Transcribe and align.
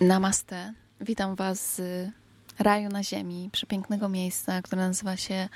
Namaste. 0.00 0.74
Witam 1.00 1.34
Was 1.34 1.74
z 1.74 2.08
raju 2.58 2.88
na 2.88 3.02
ziemi, 3.02 3.50
przepięknego 3.52 4.08
miejsca, 4.08 4.62
które 4.62 4.88
nazywa 4.88 5.16
się 5.16 5.48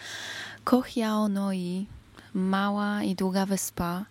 Kohiaonoi, 0.64 1.86
mała 2.34 3.02
i 3.02 3.14
długa 3.14 3.46
wyspa. 3.46 4.04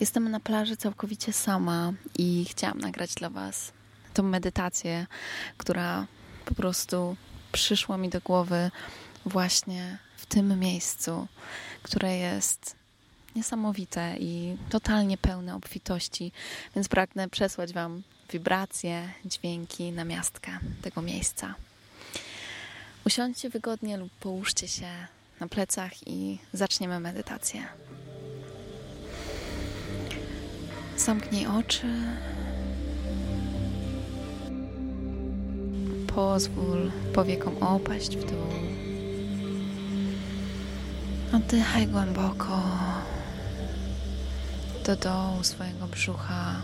Jestem 0.00 0.30
na 0.30 0.40
plaży 0.40 0.76
całkowicie 0.76 1.32
sama 1.32 1.92
i 2.18 2.46
chciałam 2.50 2.78
nagrać 2.78 3.14
dla 3.14 3.30
Was 3.30 3.72
tą 4.14 4.22
medytację, 4.22 5.06
która 5.56 6.06
po 6.44 6.54
prostu 6.54 7.16
przyszła 7.52 7.98
mi 7.98 8.08
do 8.08 8.20
głowy 8.20 8.70
właśnie 9.26 9.98
w 10.16 10.26
tym 10.26 10.58
miejscu, 10.60 11.26
które 11.82 12.16
jest 12.16 12.76
niesamowite 13.36 14.16
i 14.18 14.56
totalnie 14.70 15.18
pełne 15.18 15.54
obfitości, 15.54 16.32
więc 16.74 16.88
pragnę 16.88 17.28
przesłać 17.28 17.72
Wam 17.72 18.02
wibracje, 18.32 19.08
dźwięki, 19.24 19.92
namiastkę 19.92 20.58
tego 20.82 21.02
miejsca. 21.02 21.54
Usiądźcie 23.06 23.50
wygodnie 23.50 23.96
lub 23.96 24.12
połóżcie 24.12 24.68
się 24.68 24.88
na 25.40 25.48
plecach 25.48 26.08
i 26.08 26.38
zaczniemy 26.52 27.00
medytację. 27.00 27.62
Zamknij 30.96 31.46
oczy. 31.46 31.86
Pozwól 36.14 36.90
powiekom 37.14 37.62
opaść 37.62 38.16
w 38.16 38.24
dół. 38.30 38.46
Oddychaj 41.32 41.86
głęboko 41.86 42.62
do 44.86 44.96
dołu 44.96 45.44
swojego 45.44 45.86
brzucha 45.86 46.62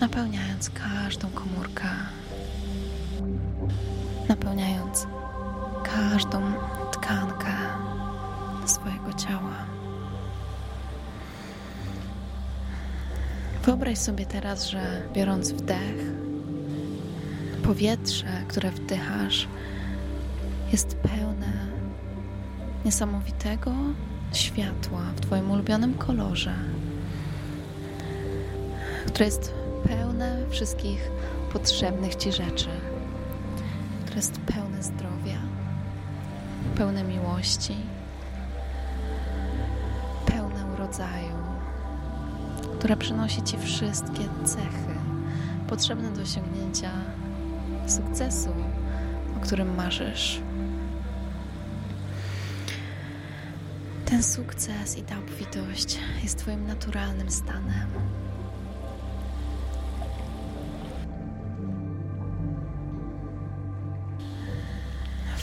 napełniając 0.00 0.70
każdą 0.70 1.30
komórkę, 1.30 1.88
napełniając 4.28 5.06
każdą 5.82 6.42
tkankę 6.92 7.54
swojego 8.66 9.12
ciała. 9.12 9.66
Wyobraź 13.64 13.98
sobie 13.98 14.26
teraz, 14.26 14.66
że 14.66 15.02
biorąc 15.14 15.52
wdech, 15.52 16.12
powietrze, 17.62 18.42
które 18.48 18.70
wdychasz, 18.70 19.48
jest 20.72 20.96
pełne 20.96 21.52
niesamowitego 22.84 23.72
światła 24.32 25.00
w 25.16 25.20
Twoim 25.20 25.50
ulubionym 25.50 25.94
kolorze, 25.94 26.54
które 29.06 29.24
jest 29.24 29.57
wszystkich 30.50 31.10
potrzebnych 31.52 32.14
Ci 32.14 32.32
rzeczy, 32.32 32.68
które 34.04 34.16
jest 34.16 34.40
pełne 34.40 34.82
zdrowia, 34.82 35.38
pełne 36.76 37.04
miłości, 37.04 37.76
pełne 40.26 40.66
urodzaju, 40.74 41.36
które 42.78 42.96
przynosi 42.96 43.42
Ci 43.42 43.58
wszystkie 43.58 44.28
cechy 44.44 44.98
potrzebne 45.68 46.10
do 46.10 46.22
osiągnięcia 46.22 46.90
sukcesu, 47.86 48.50
o 49.36 49.40
którym 49.40 49.74
marzysz. 49.74 50.40
Ten 54.04 54.22
sukces 54.22 54.98
i 54.98 55.02
ta 55.02 55.18
obfitość 55.18 55.98
jest 56.22 56.38
Twoim 56.38 56.66
naturalnym 56.66 57.30
stanem. 57.30 57.88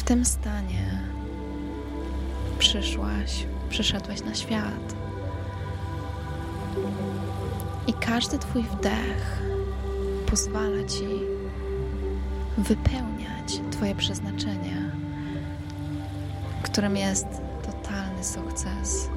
Tym 0.06 0.26
stanie 0.26 1.04
przyszłaś, 2.60 3.46
przyszedłeś 3.70 4.22
na 4.24 4.36
świat. 4.36 4.96
I 7.88 7.94
każdy 7.94 8.40
Twój 8.40 8.64
wdech 8.64 9.42
pozwala 10.30 10.84
Ci 10.88 11.08
wypełniać 12.58 13.62
Twoje 13.72 13.96
przeznaczenie, 13.96 14.92
którym 16.64 16.98
jest 16.98 17.28
totalny 17.66 18.24
sukces. 18.24 19.10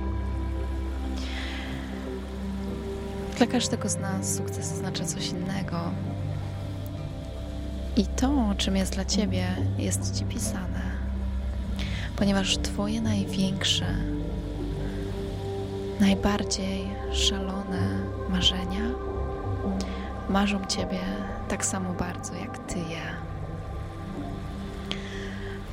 Dla 3.37 3.47
każdego 3.47 3.89
z 3.89 3.97
nas 3.97 4.35
sukces 4.35 4.73
oznacza 4.73 5.05
coś 5.05 5.29
innego. 5.29 5.81
I 7.99 8.07
to, 8.07 8.55
czym 8.59 8.77
jest 8.77 8.95
dla 8.95 9.05
Ciebie, 9.05 9.47
jest 9.79 10.19
Ci 10.19 10.25
pisane, 10.25 10.83
ponieważ 12.17 12.59
Twoje 12.59 13.01
największe, 13.01 13.87
najbardziej 16.01 16.89
szalone 17.13 18.01
marzenia 18.29 18.91
marzą 20.29 20.67
Ciebie 20.67 21.01
tak 21.49 21.65
samo 21.65 21.95
bardzo 21.95 22.35
jak 22.35 22.59
Ty 22.59 22.79
je. 22.79 23.03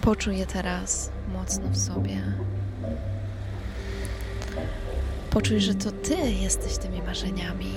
Poczuj 0.01 0.37
je 0.37 0.45
teraz 0.45 1.09
mocno 1.33 1.69
w 1.69 1.77
sobie. 1.77 2.21
Poczuj, 5.29 5.59
że 5.59 5.75
to 5.75 5.91
Ty 5.91 6.31
jesteś 6.31 6.77
tymi 6.77 7.01
marzeniami. 7.01 7.73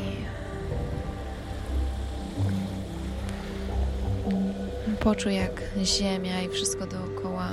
Poczuj, 5.08 5.34
jak 5.34 5.62
ziemia 5.84 6.42
i 6.42 6.48
wszystko 6.48 6.86
dookoła 6.86 7.48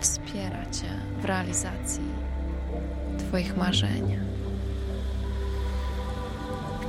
wspiera 0.00 0.70
Cię 0.70 0.88
w 1.22 1.24
realizacji 1.24 2.02
Twoich 3.18 3.56
marzeń. 3.56 4.18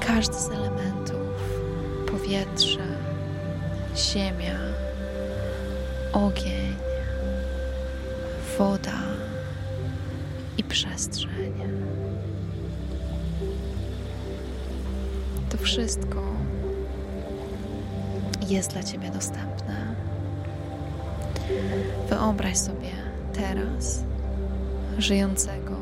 Każdy 0.07 0.33
z 0.33 0.49
elementów 0.49 1.17
powietrze, 2.11 2.87
ziemia, 3.95 4.59
ogień, 6.13 6.75
woda 8.57 9.01
i 10.57 10.63
przestrzeń. 10.63 11.53
To 15.49 15.57
wszystko 15.57 16.23
jest 18.51 18.71
dla 18.71 18.83
Ciebie 18.83 19.11
dostępne. 19.11 19.95
Wyobraź 22.09 22.57
sobie 22.57 22.91
teraz 23.33 24.03
żyjącego, 24.97 25.75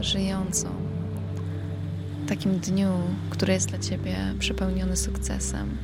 żyjącą 0.00 0.68
w 2.24 2.28
takim 2.28 2.58
dniu, 2.58 2.88
który 3.30 3.52
jest 3.52 3.68
dla 3.68 3.78
Ciebie 3.78 4.16
przepełniony 4.38 4.96
sukcesem. 4.96 5.76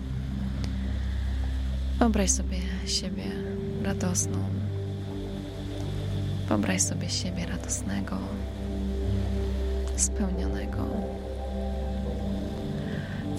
Wyobraź 1.98 2.30
sobie 2.30 2.58
siebie 2.86 3.24
radosną. 3.82 4.38
Wyobraź 6.48 6.82
sobie 6.82 7.08
siebie 7.08 7.46
radosnego, 7.46 8.18
spełnionego. 9.96 10.86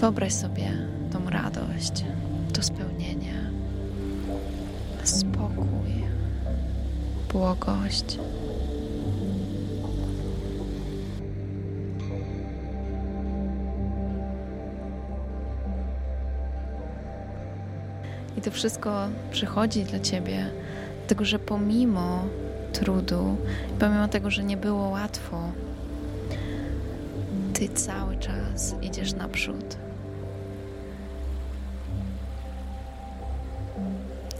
Wyobraź 0.00 0.32
sobie 0.32 0.72
tą 1.12 1.30
radość, 1.30 2.04
to 2.52 2.62
spełnienie, 2.62 3.50
spokój, 5.04 6.04
błogość. 7.32 8.18
I 18.38 18.40
to 18.40 18.50
wszystko 18.50 19.08
przychodzi 19.30 19.84
dla 19.84 20.00
Ciebie, 20.00 20.50
dlatego 20.98 21.24
że 21.24 21.38
pomimo 21.38 22.24
trudu, 22.72 23.36
pomimo 23.78 24.08
tego, 24.08 24.30
że 24.30 24.44
nie 24.44 24.56
było 24.56 24.88
łatwo, 24.88 25.42
Ty 27.52 27.68
cały 27.68 28.16
czas 28.16 28.74
idziesz 28.82 29.14
naprzód. 29.14 29.76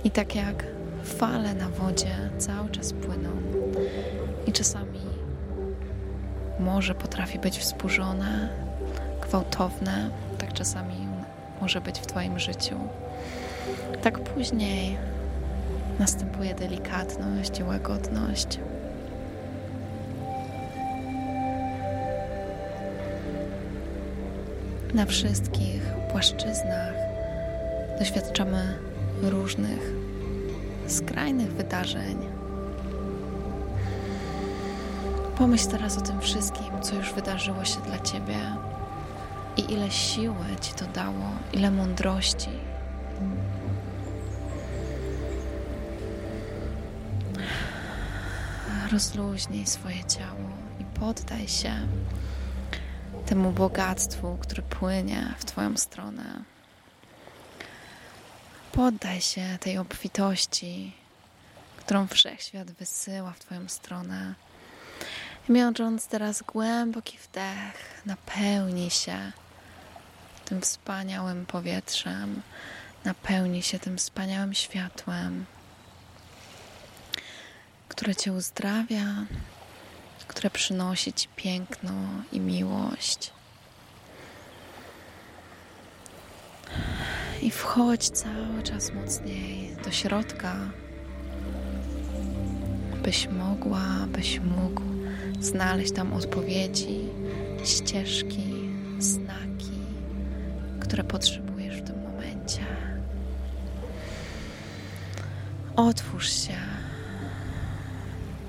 I 0.05 0.11
tak 0.11 0.35
jak 0.35 0.65
fale 1.05 1.55
na 1.55 1.69
wodzie 1.69 2.31
cały 2.39 2.71
czas 2.71 2.93
płyną 2.93 3.31
i 4.47 4.53
czasami 4.53 5.01
morze 6.61 6.95
potrafi 6.95 7.39
być 7.39 7.59
wzburzone, 7.59 8.49
gwałtowne, 9.21 10.11
tak 10.39 10.53
czasami 10.53 10.95
może 11.61 11.81
być 11.81 11.99
w 11.99 12.07
Twoim 12.07 12.39
życiu. 12.39 12.77
Tak 14.03 14.19
później 14.19 14.97
następuje 15.99 16.55
delikatność 16.55 17.59
i 17.59 17.63
łagodność. 17.63 18.59
Na 24.95 25.07
wszystkich 25.07 25.83
płaszczyznach 26.11 26.95
doświadczamy 27.99 28.92
różnych 29.23 29.93
skrajnych 30.87 31.53
wydarzeń. 31.53 32.19
Pomyśl 35.39 35.69
teraz 35.69 35.99
o 35.99 36.01
tym 36.01 36.21
wszystkim, 36.21 36.83
co 36.83 36.95
już 36.95 37.13
wydarzyło 37.13 37.65
się 37.65 37.81
dla 37.81 37.99
Ciebie 37.99 38.39
i 39.57 39.73
ile 39.73 39.91
siły 39.91 40.47
Ci 40.61 40.73
to 40.73 40.85
dało, 40.87 41.31
ile 41.53 41.71
mądrości. 41.71 42.49
Rozluźnij 48.93 49.67
swoje 49.67 50.05
ciało 50.05 50.51
i 50.81 50.85
poddaj 50.85 51.49
się 51.49 51.73
temu 53.27 53.53
bogactwu, 53.53 54.37
które 54.41 54.63
płynie 54.63 55.35
w 55.39 55.45
Twoją 55.45 55.77
stronę. 55.77 56.45
Poddaj 58.73 59.21
się 59.21 59.59
tej 59.61 59.79
obfitości, 59.79 60.93
którą 61.77 62.07
wszechświat 62.07 62.71
wysyła 62.71 63.33
w 63.33 63.39
Twoją 63.39 63.69
stronę. 63.69 64.35
I 65.49 65.53
mierząc 65.53 66.07
teraz 66.07 66.43
głęboki 66.43 67.19
wdech, 67.19 68.03
napełnij 68.07 68.91
się 68.91 69.33
tym 70.45 70.61
wspaniałym 70.61 71.47
powietrzem, 71.47 72.43
napełnij 73.05 73.63
się 73.63 73.79
tym 73.79 73.99
wspaniałym 73.99 74.55
światłem, 74.55 75.45
które 77.89 78.15
Cię 78.15 78.33
uzdrawia, 78.33 79.07
które 80.29 80.51
przynosi 80.51 81.13
Ci 81.13 81.29
piękno 81.37 81.93
i 82.33 82.41
miłość. 82.41 83.33
I 87.43 87.51
wchodź 87.51 88.11
cały 88.11 88.63
czas 88.63 88.93
mocniej 88.95 89.77
do 89.85 89.91
środka, 89.91 90.57
byś 93.03 93.29
mogła, 93.29 93.83
byś 94.13 94.41
mógł 94.41 94.83
znaleźć 95.41 95.93
tam 95.93 96.13
odpowiedzi, 96.13 97.01
ścieżki, 97.65 98.71
znaki, 98.99 99.79
które 100.81 101.05
potrzebujesz 101.05 101.77
w 101.77 101.87
tym 101.87 102.03
momencie. 102.03 102.67
Otwórz 105.77 106.31
się, 106.31 106.57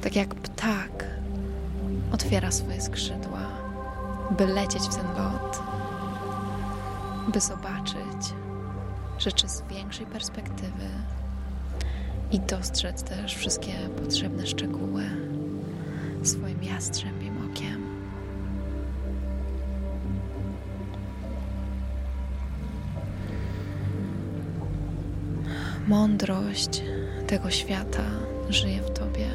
tak 0.01 0.15
jak 0.15 0.35
ptak 0.35 1.05
otwiera 2.11 2.51
swoje 2.51 2.81
skrzydła, 2.81 3.49
by 4.37 4.47
lecieć 4.47 4.83
w 4.83 4.95
ten 4.95 5.07
lot, 5.07 5.63
by 7.33 7.39
zobaczyć 7.39 8.42
rzeczy 9.23 9.49
z 9.49 9.63
większej 9.69 10.05
perspektywy 10.05 10.87
i 12.31 12.39
dostrzec 12.39 13.03
też 13.03 13.35
wszystkie 13.35 13.73
potrzebne 14.03 14.47
szczegóły 14.47 15.03
swoim 16.23 16.63
jastrzębim 16.63 17.51
okiem. 17.51 17.83
Mądrość 25.87 26.81
tego 27.27 27.51
świata 27.51 28.03
żyje 28.49 28.81
w 28.81 28.91
Tobie, 28.91 29.29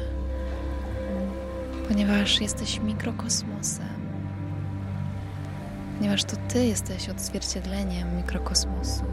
ponieważ 1.87 2.41
jesteś 2.41 2.79
mikrokosmosem, 2.79 3.99
ponieważ 5.97 6.23
to 6.23 6.35
Ty 6.47 6.65
jesteś 6.65 7.09
odzwierciedleniem 7.09 8.17
mikrokosmosu. 8.17 9.03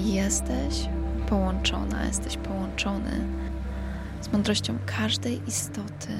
I 0.00 0.12
jesteś 0.12 0.88
połączona, 1.28 2.04
jesteś 2.04 2.36
połączony 2.36 3.26
z 4.20 4.32
mądrością 4.32 4.78
każdej 4.86 5.48
istoty, 5.48 6.12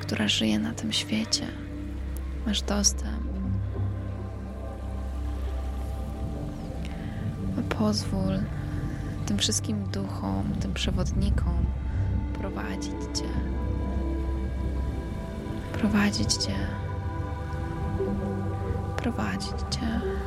która 0.00 0.28
żyje 0.28 0.58
na 0.58 0.72
tym 0.72 0.92
świecie. 0.92 1.46
Masz 2.46 2.62
dostęp. 2.62 3.30
Pozwól 7.78 8.40
tym 9.26 9.38
wszystkim 9.38 9.84
duchom, 9.84 10.44
tym 10.60 10.74
przewodnikom 10.74 11.64
prowadzić 12.38 12.92
Cię. 13.14 13.28
Prowadzić 15.72 16.34
Cię. 16.34 16.54
Prowadzić 18.96 19.54
Cię. 19.70 20.19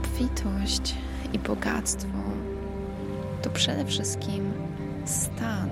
Obfitość 0.00 0.94
i 1.32 1.38
bogactwo 1.38 2.18
to 3.42 3.50
przede 3.50 3.84
wszystkim 3.84 4.52
stan, 5.04 5.70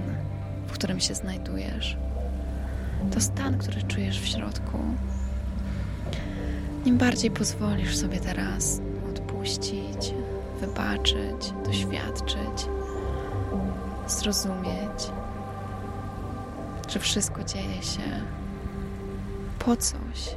w 0.66 0.72
którym 0.72 1.00
się 1.00 1.14
znajdujesz. 1.14 1.96
To 3.14 3.20
stan, 3.20 3.58
który 3.58 3.82
czujesz 3.82 4.20
w 4.20 4.26
środku. 4.26 4.78
Im 6.84 6.98
bardziej 6.98 7.30
pozwolisz 7.30 7.96
sobie 7.96 8.20
teraz 8.20 8.80
odpuścić, 9.10 10.14
wybaczyć, 10.60 11.52
doświadczyć, 11.64 12.68
zrozumieć, 14.06 15.10
że 16.88 16.98
wszystko 16.98 17.44
dzieje 17.44 17.82
się 17.82 18.22
po 19.58 19.76
coś, 19.76 20.36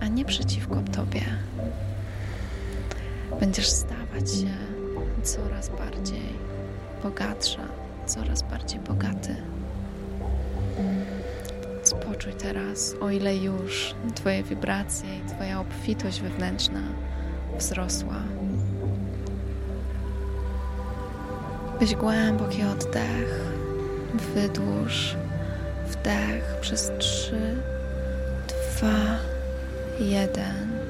a 0.00 0.06
nie 0.08 0.24
przeciwko 0.24 0.76
Tobie 0.92 1.24
będziesz 3.40 3.68
stawać 3.68 4.30
się 4.30 4.54
coraz 5.22 5.68
bardziej 5.68 6.38
bogatsza, 7.02 7.62
coraz 8.06 8.42
bardziej 8.42 8.80
bogaty. 8.80 9.36
Spoczuj 11.82 12.32
teraz, 12.32 12.94
o 13.00 13.10
ile 13.10 13.36
już 13.36 13.94
Twoje 14.14 14.42
wibracje 14.42 15.16
i 15.18 15.30
Twoja 15.34 15.60
obfitość 15.60 16.20
wewnętrzna 16.20 16.80
wzrosła. 17.58 18.22
Weź 21.80 21.94
głęboki 21.94 22.62
oddech, 22.62 23.40
wydłuż 24.34 25.16
wdech 25.88 26.56
przez 26.60 26.90
trzy, 26.98 27.56
dwa, 28.48 29.18
jeden. 30.00 30.81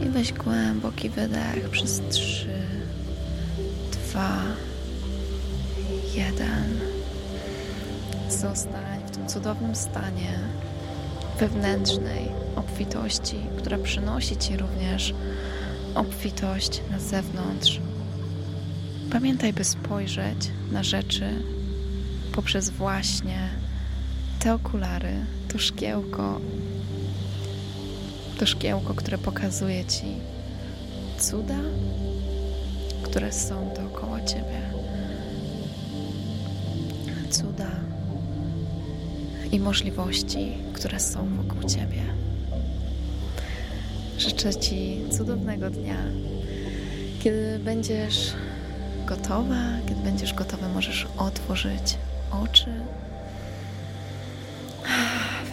I 0.00 0.08
weź 0.08 0.32
głęboki 0.32 1.10
wydech 1.10 1.70
przez 1.70 2.00
trzy, 2.10 2.62
dwa, 3.92 4.42
jeden. 6.14 6.80
Zostań 8.28 9.00
w 9.06 9.10
tym 9.10 9.28
cudownym 9.28 9.74
stanie 9.74 10.38
wewnętrznej 11.40 12.28
obfitości, 12.56 13.36
która 13.58 13.78
przynosi 13.78 14.36
Ci 14.36 14.56
również 14.56 15.14
obfitość 15.94 16.80
na 16.90 16.98
zewnątrz. 16.98 17.80
Pamiętaj, 19.12 19.52
by 19.52 19.64
spojrzeć 19.64 20.50
na 20.72 20.82
rzeczy 20.82 21.42
poprzez 22.32 22.70
właśnie 22.70 23.48
te 24.38 24.54
okulary, 24.54 25.12
to 25.52 25.58
szkiełko 25.58 26.40
to 28.40 28.46
szkiełko, 28.46 28.94
które 28.94 29.18
pokazuje 29.18 29.84
Ci 29.84 30.04
cuda, 31.18 31.58
które 33.02 33.32
są 33.32 33.74
dookoła 33.74 34.20
Ciebie. 34.24 34.60
Cuda 37.30 37.70
i 39.52 39.60
możliwości, 39.60 40.52
które 40.72 41.00
są 41.00 41.36
wokół 41.36 41.68
Ciebie. 41.68 42.02
Życzę 44.18 44.54
Ci 44.54 45.02
cudownego 45.10 45.70
dnia. 45.70 45.98
Kiedy 47.22 47.58
będziesz 47.58 48.32
gotowa, 49.06 49.64
kiedy 49.88 50.00
będziesz 50.00 50.34
gotowy, 50.34 50.68
możesz 50.68 51.06
otworzyć 51.18 51.96
oczy 52.44 52.70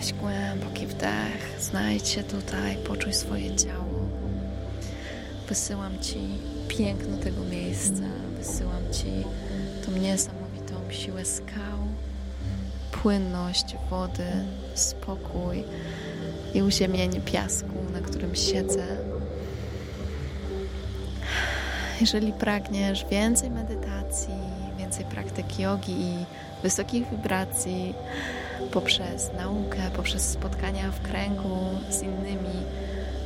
Weź 0.07 0.13
głęboki 0.13 0.87
wdech, 0.87 1.55
znajdź 1.59 2.07
się 2.07 2.23
tutaj, 2.23 2.77
poczuj 2.77 3.13
swoje 3.13 3.55
ciało. 3.55 4.09
Wysyłam 5.49 5.99
Ci 5.99 6.19
piękno 6.67 7.17
tego 7.17 7.43
miejsca, 7.43 8.03
wysyłam 8.37 8.83
Ci 8.91 9.23
tą 9.85 9.91
niesamowitą 9.91 10.73
siłę 10.89 11.25
skał, 11.25 11.79
płynność 12.91 13.75
wody, 13.89 14.27
spokój 14.75 15.63
i 16.53 16.61
uziemienie 16.61 17.21
piasku, 17.21 17.75
na 17.93 18.01
którym 18.01 18.35
siedzę. 18.35 18.97
Jeżeli 22.01 22.33
pragniesz 22.33 23.05
więcej 23.05 23.49
medytacji, 23.49 24.33
więcej 24.77 25.05
praktyk 25.05 25.59
jogi 25.59 26.01
i 26.01 26.25
wysokich 26.63 27.09
wibracji 27.11 27.93
poprzez 28.71 29.31
naukę, 29.37 29.77
poprzez 29.95 30.29
spotkania 30.29 30.91
w 30.91 31.01
kręgu 31.01 31.57
z 31.89 32.01
innymi 32.01 32.63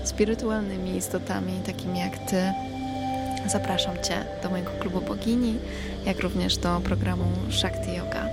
spirytualnymi 0.04 0.96
istotami, 0.96 1.54
takimi 1.66 2.00
jak 2.00 2.18
Ty, 2.18 2.54
zapraszam 3.48 3.96
Cię 4.04 4.26
do 4.44 4.50
mojego 4.50 4.72
klubu 4.72 5.02
bogini, 5.02 5.56
jak 6.06 6.20
również 6.20 6.58
do 6.58 6.82
programu 6.84 7.26
Shakti 7.52 7.96
Yoga. 7.96 8.28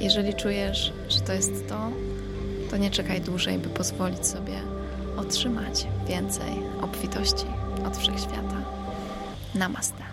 Jeżeli 0.00 0.34
czujesz, 0.34 0.92
że 1.08 1.20
to 1.20 1.32
jest 1.32 1.68
to, 1.68 1.90
to 2.70 2.76
nie 2.76 2.90
czekaj 2.90 3.20
dłużej, 3.20 3.58
by 3.58 3.68
pozwolić 3.68 4.26
sobie 4.26 4.54
otrzymać 5.16 5.86
więcej 6.08 6.50
obfitości 6.82 7.46
od 7.86 7.96
wszechświata. 7.96 8.67
Namaste. 9.54 10.07